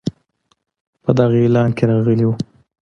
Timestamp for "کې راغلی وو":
1.77-2.33